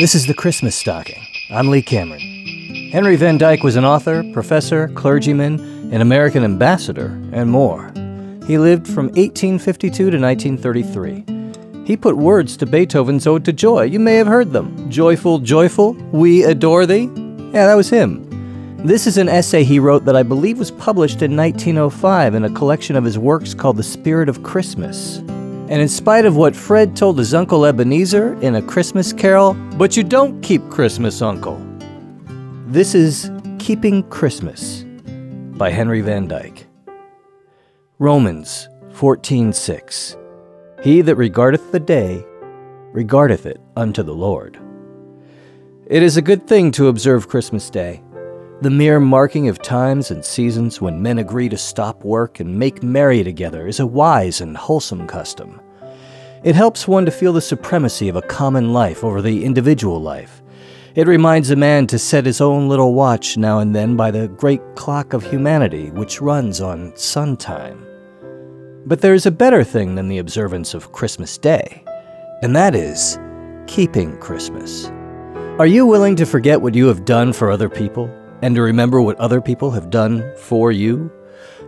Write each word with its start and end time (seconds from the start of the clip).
This 0.00 0.14
is 0.14 0.24
the 0.24 0.32
Christmas 0.32 0.74
Stocking. 0.74 1.26
I'm 1.50 1.68
Lee 1.68 1.82
Cameron. 1.82 2.22
Henry 2.90 3.16
Van 3.16 3.36
Dyke 3.36 3.62
was 3.62 3.76
an 3.76 3.84
author, 3.84 4.24
professor, 4.32 4.88
clergyman, 4.88 5.60
an 5.92 6.00
American 6.00 6.42
ambassador, 6.42 7.08
and 7.32 7.50
more. 7.50 7.92
He 8.46 8.56
lived 8.56 8.86
from 8.86 9.08
1852 9.08 10.10
to 10.10 10.18
1933. 10.18 11.84
He 11.84 11.98
put 11.98 12.16
words 12.16 12.56
to 12.56 12.64
Beethoven's 12.64 13.26
Ode 13.26 13.44
to 13.44 13.52
Joy. 13.52 13.82
You 13.82 14.00
may 14.00 14.14
have 14.14 14.26
heard 14.26 14.52
them. 14.52 14.90
Joyful, 14.90 15.38
joyful, 15.40 15.92
we 16.12 16.44
adore 16.44 16.86
thee. 16.86 17.10
Yeah, 17.52 17.66
that 17.66 17.74
was 17.74 17.90
him. 17.90 18.26
This 18.78 19.06
is 19.06 19.18
an 19.18 19.28
essay 19.28 19.64
he 19.64 19.78
wrote 19.78 20.06
that 20.06 20.16
I 20.16 20.22
believe 20.22 20.58
was 20.58 20.70
published 20.70 21.20
in 21.20 21.36
1905 21.36 22.34
in 22.34 22.44
a 22.46 22.54
collection 22.54 22.96
of 22.96 23.04
his 23.04 23.18
works 23.18 23.52
called 23.52 23.76
The 23.76 23.82
Spirit 23.82 24.30
of 24.30 24.42
Christmas. 24.44 25.20
And 25.70 25.80
in 25.80 25.88
spite 25.88 26.24
of 26.24 26.34
what 26.34 26.56
Fred 26.56 26.96
told 26.96 27.16
his 27.16 27.32
Uncle 27.32 27.64
Ebenezer 27.64 28.34
in 28.40 28.56
A 28.56 28.62
Christmas 28.62 29.12
Carol, 29.12 29.54
but 29.78 29.96
you 29.96 30.02
don't 30.02 30.40
keep 30.42 30.68
Christmas, 30.68 31.22
Uncle. 31.22 31.64
This 32.66 32.92
is 32.92 33.30
Keeping 33.60 34.02
Christmas 34.10 34.84
by 35.56 35.70
Henry 35.70 36.00
Van 36.00 36.26
Dyke. 36.26 36.66
Romans 38.00 38.68
14:6 38.94 40.16
He 40.82 41.02
that 41.02 41.14
regardeth 41.14 41.70
the 41.70 41.78
day 41.78 42.24
regardeth 42.92 43.46
it 43.46 43.60
unto 43.76 44.02
the 44.02 44.14
Lord. 44.14 44.58
It 45.86 46.02
is 46.02 46.16
a 46.16 46.22
good 46.22 46.48
thing 46.48 46.72
to 46.72 46.88
observe 46.88 47.28
Christmas 47.28 47.70
Day, 47.70 48.02
the 48.60 48.70
mere 48.70 49.00
marking 49.00 49.48
of 49.48 49.62
times 49.62 50.10
and 50.10 50.22
seasons 50.22 50.82
when 50.82 51.00
men 51.00 51.18
agree 51.18 51.48
to 51.48 51.56
stop 51.56 52.04
work 52.04 52.40
and 52.40 52.58
make 52.58 52.82
merry 52.82 53.24
together 53.24 53.66
is 53.66 53.80
a 53.80 53.86
wise 53.86 54.42
and 54.42 54.54
wholesome 54.54 55.06
custom. 55.06 55.58
It 56.44 56.54
helps 56.54 56.86
one 56.86 57.06
to 57.06 57.10
feel 57.10 57.32
the 57.32 57.40
supremacy 57.40 58.10
of 58.10 58.16
a 58.16 58.22
common 58.22 58.74
life 58.74 59.02
over 59.02 59.22
the 59.22 59.46
individual 59.46 59.98
life. 59.98 60.42
It 60.94 61.06
reminds 61.06 61.50
a 61.50 61.56
man 61.56 61.86
to 61.86 61.98
set 61.98 62.26
his 62.26 62.42
own 62.42 62.68
little 62.68 62.92
watch 62.92 63.38
now 63.38 63.60
and 63.60 63.74
then 63.74 63.96
by 63.96 64.10
the 64.10 64.28
great 64.28 64.60
clock 64.74 65.14
of 65.14 65.24
humanity 65.24 65.90
which 65.92 66.20
runs 66.20 66.60
on 66.60 66.94
sun 66.96 67.38
time. 67.38 67.86
But 68.84 69.00
there 69.00 69.14
is 69.14 69.24
a 69.24 69.30
better 69.30 69.64
thing 69.64 69.94
than 69.94 70.08
the 70.08 70.18
observance 70.18 70.74
of 70.74 70.92
Christmas 70.92 71.38
Day, 71.38 71.82
and 72.42 72.54
that 72.54 72.74
is 72.74 73.18
keeping 73.66 74.18
Christmas. 74.18 74.88
Are 75.58 75.66
you 75.66 75.86
willing 75.86 76.16
to 76.16 76.26
forget 76.26 76.60
what 76.60 76.74
you 76.74 76.88
have 76.88 77.06
done 77.06 77.32
for 77.32 77.50
other 77.50 77.70
people 77.70 78.10
and 78.42 78.54
to 78.54 78.62
remember 78.62 79.00
what 79.00 79.18
other 79.18 79.40
people 79.40 79.70
have 79.70 79.90
done 79.90 80.32
for 80.36 80.72
you? 80.72 81.10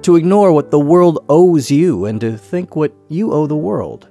To 0.03 0.17
ignore 0.17 0.53
what 0.53 0.70
the 0.70 0.81
world 0.81 1.25
owes 1.29 1.70
you 1.70 2.06
and 2.06 2.20
to 2.20 2.37
think 2.37 2.75
what 2.75 2.95
you 3.09 3.33
owe 3.33 3.47
the 3.47 3.56
world? 3.56 4.09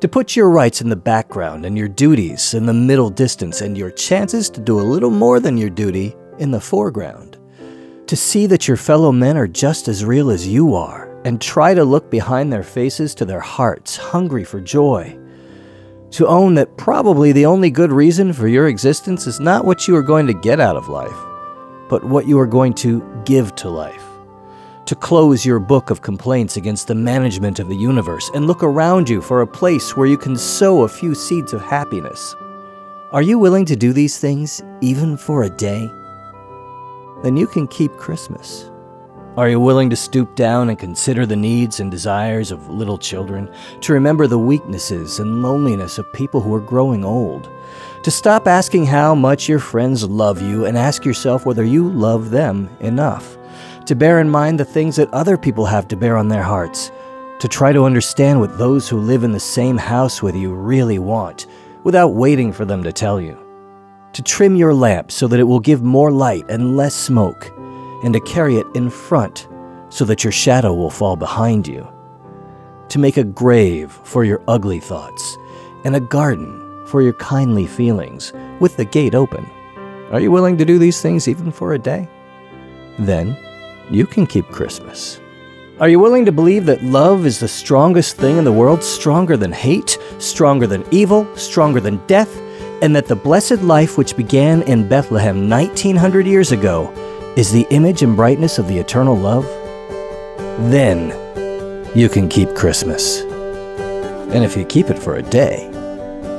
to 0.00 0.08
put 0.08 0.36
your 0.36 0.50
rights 0.50 0.82
in 0.82 0.90
the 0.90 0.96
background 0.96 1.64
and 1.64 1.76
your 1.76 1.88
duties 1.88 2.52
in 2.52 2.66
the 2.66 2.72
middle 2.72 3.08
distance 3.08 3.62
and 3.62 3.78
your 3.78 3.90
chances 3.90 4.50
to 4.50 4.60
do 4.60 4.78
a 4.78 4.82
little 4.82 5.10
more 5.10 5.40
than 5.40 5.56
your 5.56 5.70
duty 5.70 6.14
in 6.38 6.50
the 6.50 6.60
foreground. 6.60 7.38
To 8.06 8.16
see 8.16 8.46
that 8.46 8.68
your 8.68 8.76
fellow 8.76 9.10
men 9.10 9.36
are 9.36 9.48
just 9.48 9.88
as 9.88 10.04
real 10.04 10.30
as 10.30 10.46
you 10.46 10.74
are 10.74 11.18
and 11.24 11.40
try 11.40 11.74
to 11.74 11.84
look 11.84 12.10
behind 12.10 12.52
their 12.52 12.62
faces 12.62 13.14
to 13.16 13.24
their 13.24 13.40
hearts, 13.40 13.96
hungry 13.96 14.44
for 14.44 14.60
joy. 14.60 15.18
To 16.12 16.26
own 16.26 16.54
that 16.54 16.76
probably 16.76 17.32
the 17.32 17.46
only 17.46 17.70
good 17.70 17.90
reason 17.90 18.32
for 18.32 18.48
your 18.48 18.68
existence 18.68 19.26
is 19.26 19.40
not 19.40 19.64
what 19.64 19.88
you 19.88 19.96
are 19.96 20.02
going 20.02 20.26
to 20.26 20.34
get 20.34 20.60
out 20.60 20.76
of 20.76 20.88
life, 20.88 21.16
but 21.88 22.04
what 22.04 22.26
you 22.26 22.38
are 22.38 22.46
going 22.46 22.74
to 22.74 23.02
give 23.24 23.54
to 23.56 23.68
life 23.68 24.02
to 24.86 24.94
close 24.94 25.44
your 25.44 25.58
book 25.58 25.90
of 25.90 26.00
complaints 26.00 26.56
against 26.56 26.86
the 26.86 26.94
management 26.94 27.58
of 27.58 27.68
the 27.68 27.76
universe 27.76 28.30
and 28.34 28.46
look 28.46 28.62
around 28.62 29.08
you 29.08 29.20
for 29.20 29.42
a 29.42 29.46
place 29.46 29.96
where 29.96 30.06
you 30.06 30.16
can 30.16 30.36
sow 30.36 30.82
a 30.82 30.88
few 30.88 31.12
seeds 31.12 31.52
of 31.52 31.60
happiness. 31.60 32.36
Are 33.10 33.22
you 33.22 33.36
willing 33.36 33.64
to 33.66 33.74
do 33.74 33.92
these 33.92 34.18
things 34.18 34.62
even 34.80 35.16
for 35.16 35.42
a 35.42 35.50
day? 35.50 35.90
Then 37.24 37.36
you 37.36 37.48
can 37.48 37.66
keep 37.66 37.96
Christmas. 37.96 38.70
Are 39.36 39.48
you 39.48 39.60
willing 39.60 39.90
to 39.90 39.96
stoop 39.96 40.34
down 40.34 40.70
and 40.70 40.78
consider 40.78 41.26
the 41.26 41.36
needs 41.36 41.80
and 41.80 41.90
desires 41.90 42.50
of 42.50 42.70
little 42.70 42.98
children, 42.98 43.50
to 43.80 43.92
remember 43.92 44.26
the 44.26 44.38
weaknesses 44.38 45.18
and 45.18 45.42
loneliness 45.42 45.98
of 45.98 46.12
people 46.12 46.40
who 46.40 46.54
are 46.54 46.60
growing 46.60 47.04
old, 47.04 47.50
to 48.02 48.10
stop 48.10 48.46
asking 48.46 48.86
how 48.86 49.14
much 49.14 49.48
your 49.48 49.58
friends 49.58 50.04
love 50.04 50.40
you 50.40 50.64
and 50.64 50.78
ask 50.78 51.04
yourself 51.04 51.44
whether 51.44 51.64
you 51.64 51.88
love 51.88 52.30
them 52.30 52.70
enough? 52.80 53.36
to 53.86 53.94
bear 53.94 54.20
in 54.20 54.28
mind 54.28 54.58
the 54.58 54.64
things 54.64 54.96
that 54.96 55.12
other 55.14 55.36
people 55.36 55.64
have 55.64 55.86
to 55.88 55.96
bear 55.96 56.16
on 56.16 56.28
their 56.28 56.42
hearts, 56.42 56.90
to 57.38 57.46
try 57.46 57.72
to 57.72 57.84
understand 57.84 58.40
what 58.40 58.58
those 58.58 58.88
who 58.88 58.98
live 58.98 59.22
in 59.22 59.30
the 59.30 59.40
same 59.40 59.76
house 59.76 60.22
with 60.22 60.34
you 60.34 60.52
really 60.52 60.98
want, 60.98 61.46
without 61.84 62.08
waiting 62.08 62.52
for 62.52 62.64
them 62.64 62.82
to 62.82 62.92
tell 62.92 63.20
you, 63.20 63.38
to 64.12 64.22
trim 64.22 64.56
your 64.56 64.74
lamp 64.74 65.12
so 65.12 65.28
that 65.28 65.38
it 65.38 65.44
will 65.44 65.60
give 65.60 65.82
more 65.82 66.10
light 66.10 66.44
and 66.48 66.76
less 66.76 66.94
smoke, 66.94 67.52
and 68.06 68.14
to 68.14 68.20
carry 68.20 68.54
it 68.54 68.66
in 68.74 68.88
front 68.88 69.48
so 69.88 70.04
that 70.04 70.22
your 70.22 70.32
shadow 70.32 70.72
will 70.72 70.90
fall 70.90 71.16
behind 71.16 71.66
you, 71.66 71.84
to 72.88 73.00
make 73.00 73.16
a 73.16 73.24
grave 73.24 73.90
for 74.04 74.22
your 74.22 74.40
ugly 74.46 74.78
thoughts, 74.78 75.36
and 75.84 75.96
a 75.96 76.00
garden 76.00 76.86
for 76.86 77.02
your 77.02 77.14
kindly 77.14 77.66
feelings, 77.66 78.32
with 78.60 78.76
the 78.76 78.84
gate 78.84 79.16
open. 79.16 79.44
Are 80.12 80.20
you 80.20 80.30
willing 80.30 80.56
to 80.56 80.64
do 80.64 80.78
these 80.78 81.02
things 81.02 81.26
even 81.26 81.50
for 81.50 81.72
a 81.74 81.80
day? 81.80 82.08
Then, 82.96 83.36
you 83.90 84.06
can 84.06 84.24
keep 84.24 84.46
Christmas. 84.50 85.20
Are 85.80 85.88
you 85.88 85.98
willing 85.98 86.24
to 86.26 86.32
believe 86.32 86.64
that 86.66 86.84
love 86.84 87.26
is 87.26 87.40
the 87.40 87.48
strongest 87.48 88.16
thing 88.16 88.36
in 88.36 88.44
the 88.44 88.52
world, 88.52 88.84
stronger 88.84 89.36
than 89.36 89.50
hate, 89.50 89.98
stronger 90.20 90.68
than 90.68 90.86
evil, 90.92 91.26
stronger 91.36 91.80
than 91.80 92.06
death, 92.06 92.40
and 92.82 92.94
that 92.94 93.06
the 93.06 93.16
blessed 93.16 93.62
life 93.62 93.98
which 93.98 94.16
began 94.16 94.62
in 94.62 94.88
Bethlehem 94.88 95.48
1900 95.48 96.24
years 96.24 96.52
ago 96.52 96.92
is 97.36 97.52
the 97.52 97.66
image 97.68 98.02
and 98.02 98.16
brightness 98.16 98.58
of 98.58 98.66
the 98.66 98.78
eternal 98.78 99.14
love? 99.14 99.44
Then 100.70 101.10
you 101.94 102.08
can 102.08 102.30
keep 102.30 102.54
Christmas. 102.54 103.20
And 103.20 104.42
if 104.42 104.56
you 104.56 104.64
keep 104.64 104.88
it 104.88 104.98
for 104.98 105.16
a 105.16 105.22
day, 105.22 105.68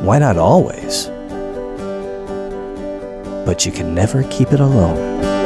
why 0.02 0.18
not 0.18 0.38
always? 0.38 1.06
But 3.46 3.66
you 3.66 3.72
can 3.72 3.94
never 3.94 4.24
keep 4.24 4.52
it 4.52 4.60
alone. 4.60 5.37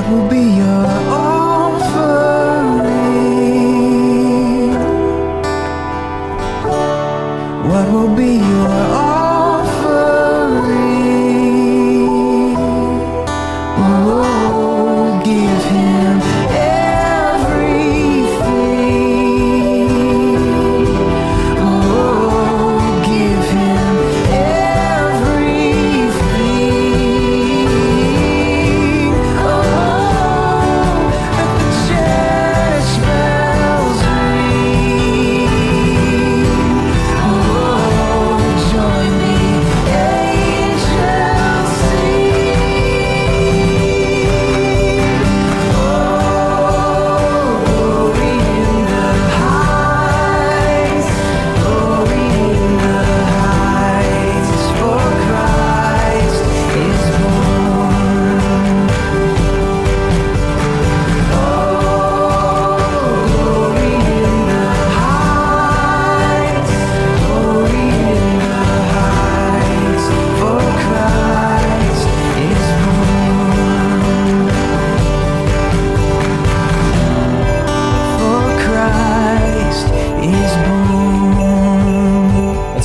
What 0.00 0.08
will 0.08 0.28
be 0.30 0.40
your 0.56 1.09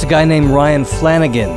a 0.06 0.08
guy 0.08 0.24
named 0.24 0.52
Ryan 0.52 0.86
Flanagan 0.86 1.50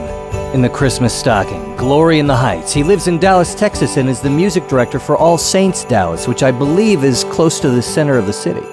in 0.55 0.63
the 0.63 0.71
Christmas 0.71 1.13
stocking. 1.13 1.77
Glory 1.77 2.19
in 2.19 2.27
the 2.27 2.35
Heights. 2.35 2.73
He 2.73 2.83
lives 2.83 3.07
in 3.07 3.19
Dallas, 3.19 3.55
Texas, 3.55 3.99
and 3.99 4.09
is 4.09 4.23
the 4.23 4.31
music 4.31 4.67
director 4.69 4.99
for 4.99 5.19
All 5.19 5.37
Saints 5.37 5.85
Dallas, 5.85 6.27
which 6.27 6.43
I 6.43 6.51
believe 6.51 7.05
is 7.05 7.25
close 7.25 7.61
to 7.61 7.69
the 7.69 7.83
center 7.83 8.17
of 8.17 8.25
the 8.25 8.33
city. 8.33 8.67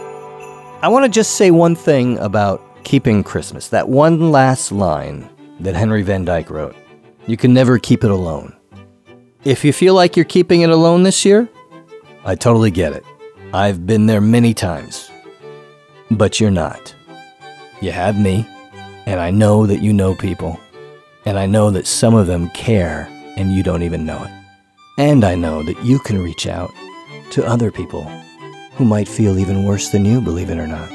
I 0.81 0.87
want 0.87 1.03
to 1.03 1.09
just 1.09 1.31
say 1.35 1.51
one 1.51 1.75
thing 1.75 2.17
about 2.19 2.61
keeping 2.85 3.21
Christmas. 3.21 3.67
That 3.67 3.89
one 3.89 4.31
last 4.31 4.71
line 4.71 5.27
that 5.59 5.75
Henry 5.75 6.03
Van 6.03 6.23
Dyke 6.23 6.49
wrote. 6.49 6.75
You 7.27 7.35
can 7.35 7.53
never 7.53 7.77
keep 7.77 8.05
it 8.05 8.11
alone. 8.11 8.55
If 9.43 9.65
you 9.65 9.73
feel 9.73 9.93
like 9.93 10.15
you're 10.15 10.23
keeping 10.23 10.61
it 10.61 10.69
alone 10.69 11.03
this 11.03 11.25
year, 11.25 11.49
I 12.23 12.35
totally 12.35 12.71
get 12.71 12.93
it. 12.93 13.03
I've 13.53 13.85
been 13.85 14.05
there 14.05 14.21
many 14.21 14.53
times. 14.53 15.11
But 16.09 16.39
you're 16.39 16.49
not. 16.49 16.95
You 17.81 17.91
have 17.91 18.17
me, 18.17 18.47
and 19.05 19.19
I 19.19 19.31
know 19.31 19.65
that 19.65 19.81
you 19.81 19.93
know 19.93 20.15
people, 20.15 20.59
and 21.25 21.37
I 21.37 21.45
know 21.45 21.69
that 21.71 21.87
some 21.87 22.15
of 22.15 22.27
them 22.27 22.49
care 22.51 23.07
and 23.37 23.51
you 23.51 23.63
don't 23.63 23.83
even 23.83 24.05
know 24.05 24.23
it. 24.23 24.31
And 24.97 25.23
I 25.23 25.35
know 25.35 25.63
that 25.63 25.83
you 25.83 25.99
can 25.99 26.21
reach 26.21 26.47
out 26.47 26.71
to 27.31 27.45
other 27.45 27.71
people 27.71 28.03
who 28.73 28.85
might 28.85 29.07
feel 29.07 29.39
even 29.39 29.65
worse 29.65 29.89
than 29.89 30.05
you, 30.05 30.21
believe 30.21 30.49
it 30.49 30.57
or 30.57 30.67
not. 30.67 30.89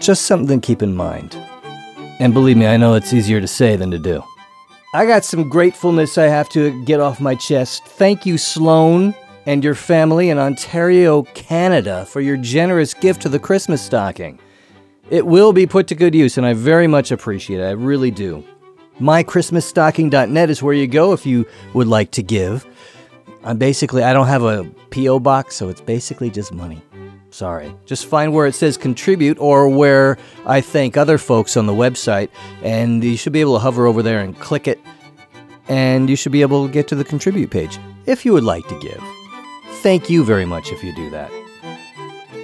Just 0.00 0.26
something 0.26 0.60
to 0.60 0.66
keep 0.66 0.82
in 0.82 0.94
mind. 0.94 1.36
And 2.18 2.34
believe 2.34 2.56
me, 2.56 2.66
I 2.66 2.76
know 2.76 2.94
it's 2.94 3.12
easier 3.12 3.40
to 3.40 3.48
say 3.48 3.76
than 3.76 3.90
to 3.90 3.98
do. 3.98 4.22
I 4.94 5.06
got 5.06 5.24
some 5.24 5.48
gratefulness 5.48 6.18
I 6.18 6.26
have 6.26 6.48
to 6.50 6.84
get 6.84 7.00
off 7.00 7.20
my 7.20 7.34
chest. 7.34 7.84
Thank 7.84 8.26
you, 8.26 8.36
Sloan 8.38 9.14
and 9.46 9.64
your 9.64 9.74
family 9.74 10.30
in 10.30 10.38
Ontario, 10.38 11.22
Canada, 11.34 12.04
for 12.06 12.20
your 12.20 12.36
generous 12.36 12.94
gift 12.94 13.22
to 13.22 13.28
the 13.28 13.38
Christmas 13.38 13.82
stocking. 13.82 14.38
It 15.12 15.26
will 15.26 15.52
be 15.52 15.66
put 15.66 15.88
to 15.88 15.94
good 15.94 16.14
use, 16.14 16.38
and 16.38 16.46
I 16.46 16.54
very 16.54 16.86
much 16.86 17.12
appreciate 17.12 17.60
it. 17.60 17.64
I 17.64 17.72
really 17.72 18.10
do. 18.10 18.42
MyChristmasStocking.net 18.98 20.48
is 20.48 20.62
where 20.62 20.72
you 20.72 20.86
go 20.86 21.12
if 21.12 21.26
you 21.26 21.46
would 21.74 21.86
like 21.86 22.12
to 22.12 22.22
give. 22.22 22.66
I'm 23.44 23.58
basically, 23.58 24.02
I 24.02 24.14
don't 24.14 24.26
have 24.26 24.42
a 24.42 24.64
P.O. 24.88 25.20
box, 25.20 25.54
so 25.54 25.68
it's 25.68 25.82
basically 25.82 26.30
just 26.30 26.50
money. 26.50 26.80
Sorry. 27.28 27.74
Just 27.84 28.06
find 28.06 28.32
where 28.32 28.46
it 28.46 28.54
says 28.54 28.78
contribute 28.78 29.38
or 29.38 29.68
where 29.68 30.16
I 30.46 30.62
thank 30.62 30.96
other 30.96 31.18
folks 31.18 31.58
on 31.58 31.66
the 31.66 31.74
website, 31.74 32.30
and 32.62 33.04
you 33.04 33.18
should 33.18 33.34
be 33.34 33.42
able 33.42 33.56
to 33.56 33.60
hover 33.60 33.86
over 33.86 34.02
there 34.02 34.20
and 34.20 34.34
click 34.40 34.66
it, 34.66 34.80
and 35.68 36.08
you 36.08 36.16
should 36.16 36.32
be 36.32 36.40
able 36.40 36.66
to 36.66 36.72
get 36.72 36.88
to 36.88 36.94
the 36.94 37.04
contribute 37.04 37.50
page 37.50 37.78
if 38.06 38.24
you 38.24 38.32
would 38.32 38.44
like 38.44 38.66
to 38.68 38.80
give. 38.80 39.02
Thank 39.82 40.08
you 40.08 40.24
very 40.24 40.46
much 40.46 40.72
if 40.72 40.82
you 40.82 40.94
do 40.94 41.10
that. 41.10 41.30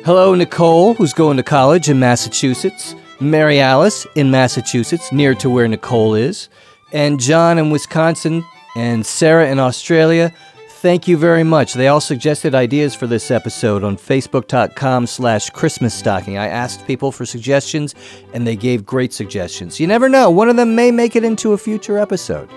Hello, 0.09 0.35
Nicole, 0.35 0.95
who's 0.95 1.13
going 1.13 1.37
to 1.37 1.43
college 1.43 1.91
in 1.91 1.99
Massachusetts. 1.99 2.95
Mary 3.21 3.61
Alice 3.61 4.07
in 4.15 4.31
Massachusetts, 4.31 5.13
near 5.13 5.35
to 5.35 5.51
where 5.51 5.69
Nicole 5.69 6.15
is. 6.15 6.49
And 6.95 7.21
John 7.21 7.59
in 7.59 7.69
Wisconsin. 7.69 8.43
And 8.75 9.05
Sarah 9.05 9.51
in 9.51 9.59
Australia. 9.59 10.33
Thank 10.81 11.09
you 11.09 11.19
very 11.19 11.45
much. 11.45 11.75
They 11.75 11.89
all 11.89 12.01
suggested 12.01 12.55
ideas 12.55 12.95
for 12.95 13.07
this 13.07 13.31
episode 13.31 13.85
on 13.85 13.99
facebook.com 13.99 15.07
slash 15.07 15.51
Christmas 15.51 15.93
stocking. 15.93 16.39
I 16.39 16.47
asked 16.47 16.87
people 16.87 17.13
for 17.13 17.27
suggestions, 17.27 17.95
and 18.33 18.47
they 18.47 18.57
gave 18.57 18.87
great 18.87 19.13
suggestions. 19.13 19.79
You 19.79 19.89
never 19.89 20.09
know, 20.09 20.31
one 20.31 20.49
of 20.49 20.57
them 20.57 20.75
may 20.75 20.91
make 20.91 21.17
it 21.17 21.25
into 21.25 21.53
a 21.53 21.59
future 21.59 21.99
episode. 21.99 22.49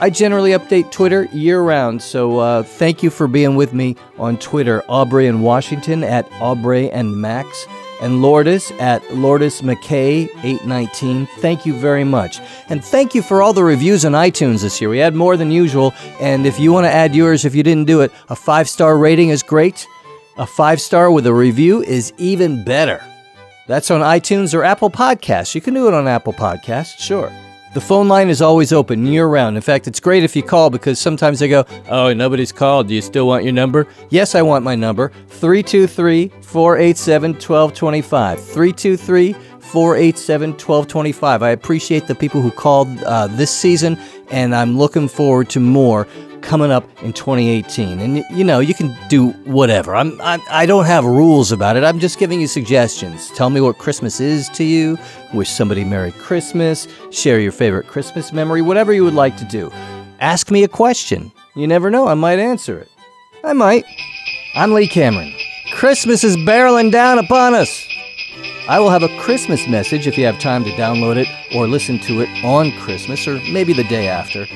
I 0.00 0.10
generally 0.10 0.50
update 0.50 0.90
Twitter 0.90 1.24
year 1.32 1.62
round, 1.62 2.02
so 2.02 2.38
uh, 2.38 2.62
thank 2.64 3.02
you 3.04 3.10
for 3.10 3.28
being 3.28 3.54
with 3.54 3.72
me 3.72 3.96
on 4.18 4.36
Twitter. 4.38 4.82
Aubrey 4.88 5.28
in 5.28 5.40
Washington 5.40 6.02
at 6.02 6.30
Aubrey 6.40 6.90
and 6.90 7.16
Max, 7.16 7.66
and 8.00 8.20
Lourdes 8.20 8.72
at 8.80 9.08
Lourdes 9.14 9.62
McKay 9.62 10.28
819. 10.42 11.26
Thank 11.38 11.64
you 11.64 11.74
very 11.74 12.02
much. 12.02 12.40
And 12.68 12.84
thank 12.84 13.14
you 13.14 13.22
for 13.22 13.40
all 13.40 13.52
the 13.52 13.62
reviews 13.62 14.04
on 14.04 14.12
iTunes 14.12 14.62
this 14.62 14.80
year. 14.80 14.90
We 14.90 14.98
had 14.98 15.14
more 15.14 15.36
than 15.36 15.52
usual, 15.52 15.94
and 16.20 16.44
if 16.44 16.58
you 16.58 16.72
want 16.72 16.86
to 16.86 16.92
add 16.92 17.14
yours, 17.14 17.44
if 17.44 17.54
you 17.54 17.62
didn't 17.62 17.86
do 17.86 18.00
it, 18.00 18.10
a 18.28 18.36
five 18.36 18.68
star 18.68 18.98
rating 18.98 19.28
is 19.28 19.44
great. 19.44 19.86
A 20.38 20.46
five 20.46 20.80
star 20.80 21.12
with 21.12 21.24
a 21.26 21.32
review 21.32 21.82
is 21.84 22.12
even 22.18 22.64
better. 22.64 23.00
That's 23.68 23.92
on 23.92 24.00
iTunes 24.00 24.54
or 24.54 24.64
Apple 24.64 24.90
Podcasts. 24.90 25.54
You 25.54 25.60
can 25.60 25.72
do 25.72 25.86
it 25.86 25.94
on 25.94 26.08
Apple 26.08 26.32
Podcasts, 26.32 26.98
sure. 26.98 27.32
The 27.74 27.80
phone 27.80 28.06
line 28.06 28.28
is 28.28 28.40
always 28.40 28.72
open 28.72 29.04
year 29.04 29.26
round. 29.26 29.56
In 29.56 29.62
fact, 29.62 29.88
it's 29.88 29.98
great 29.98 30.22
if 30.22 30.36
you 30.36 30.44
call 30.44 30.70
because 30.70 31.00
sometimes 31.00 31.40
they 31.40 31.48
go, 31.48 31.64
Oh, 31.88 32.12
nobody's 32.12 32.52
called. 32.52 32.86
Do 32.86 32.94
you 32.94 33.02
still 33.02 33.26
want 33.26 33.42
your 33.42 33.52
number? 33.52 33.88
Yes, 34.10 34.36
I 34.36 34.42
want 34.42 34.64
my 34.64 34.76
number 34.76 35.10
323 35.30 36.28
487 36.40 37.32
1225. 37.32 38.38
323 38.38 39.32
487 39.58 40.50
1225. 40.50 41.42
I 41.42 41.50
appreciate 41.50 42.06
the 42.06 42.14
people 42.14 42.40
who 42.40 42.52
called 42.52 42.86
uh, 43.02 43.26
this 43.26 43.50
season, 43.50 43.98
and 44.30 44.54
I'm 44.54 44.78
looking 44.78 45.08
forward 45.08 45.50
to 45.50 45.58
more 45.58 46.06
coming 46.44 46.70
up 46.70 46.84
in 47.02 47.12
2018. 47.12 47.98
And 48.00 48.24
you 48.30 48.44
know, 48.44 48.60
you 48.60 48.74
can 48.74 48.96
do 49.08 49.30
whatever. 49.44 49.96
I'm, 49.96 50.20
I'm 50.20 50.40
I 50.50 50.66
don't 50.66 50.84
have 50.84 51.04
rules 51.04 51.50
about 51.50 51.76
it. 51.76 51.82
I'm 51.82 51.98
just 51.98 52.18
giving 52.18 52.40
you 52.40 52.46
suggestions. 52.46 53.30
Tell 53.30 53.50
me 53.50 53.60
what 53.60 53.78
Christmas 53.78 54.20
is 54.20 54.48
to 54.50 54.64
you. 54.64 54.98
Wish 55.32 55.50
somebody 55.50 55.84
Merry 55.84 56.12
Christmas. 56.12 56.86
Share 57.10 57.40
your 57.40 57.52
favorite 57.52 57.88
Christmas 57.88 58.32
memory. 58.32 58.62
Whatever 58.62 58.92
you 58.92 59.04
would 59.04 59.14
like 59.14 59.36
to 59.38 59.44
do. 59.44 59.72
Ask 60.20 60.50
me 60.50 60.62
a 60.62 60.68
question. 60.68 61.32
You 61.56 61.66
never 61.66 61.90
know. 61.90 62.06
I 62.06 62.14
might 62.14 62.38
answer 62.38 62.78
it. 62.78 62.88
I 63.42 63.52
might. 63.52 63.84
I'm 64.54 64.72
Lee 64.72 64.88
Cameron. 64.88 65.34
Christmas 65.72 66.22
is 66.22 66.36
barreling 66.36 66.92
down 66.92 67.18
upon 67.18 67.54
us. 67.54 67.88
I 68.68 68.80
will 68.80 68.90
have 68.90 69.02
a 69.02 69.20
Christmas 69.20 69.66
message 69.68 70.06
if 70.06 70.16
you 70.16 70.24
have 70.24 70.38
time 70.38 70.64
to 70.64 70.70
download 70.70 71.16
it 71.16 71.28
or 71.54 71.66
listen 71.66 71.98
to 72.00 72.20
it 72.20 72.44
on 72.44 72.72
Christmas 72.78 73.26
or 73.28 73.34
maybe 73.50 73.72
the 73.74 73.84
day 73.84 74.08
after. 74.08 74.46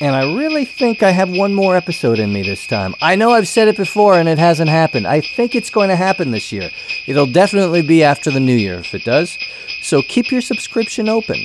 And 0.00 0.14
I 0.14 0.34
really 0.34 0.66
think 0.66 1.02
I 1.02 1.10
have 1.10 1.30
one 1.30 1.54
more 1.54 1.74
episode 1.74 2.18
in 2.18 2.32
me 2.32 2.42
this 2.42 2.66
time. 2.66 2.94
I 3.00 3.16
know 3.16 3.30
I've 3.30 3.48
said 3.48 3.66
it 3.68 3.76
before 3.78 4.18
and 4.18 4.28
it 4.28 4.38
hasn't 4.38 4.68
happened. 4.68 5.06
I 5.06 5.22
think 5.22 5.54
it's 5.54 5.70
going 5.70 5.88
to 5.88 5.96
happen 5.96 6.32
this 6.32 6.52
year. 6.52 6.68
It'll 7.06 7.26
definitely 7.26 7.80
be 7.80 8.04
after 8.04 8.30
the 8.30 8.40
new 8.40 8.54
year 8.54 8.74
if 8.74 8.94
it 8.94 9.04
does. 9.04 9.38
So 9.80 10.02
keep 10.02 10.30
your 10.30 10.42
subscription 10.42 11.08
open. 11.08 11.38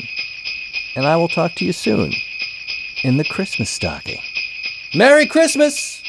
And 0.97 1.05
I 1.05 1.15
will 1.15 1.29
talk 1.29 1.55
to 1.55 1.65
you 1.65 1.71
soon 1.71 2.11
in 3.03 3.15
the 3.15 3.23
Christmas 3.23 3.69
stocking. 3.69 4.19
Merry 4.93 5.25
Christmas! 5.25 6.00